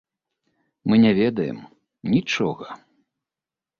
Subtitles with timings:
[0.91, 1.59] Мы не ведаем,
[2.15, 2.67] нічога.